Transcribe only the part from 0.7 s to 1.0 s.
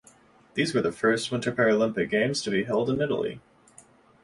were the